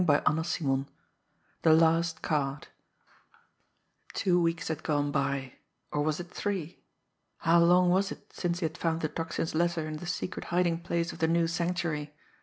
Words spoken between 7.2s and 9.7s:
How long was it since he had found the Tocsin's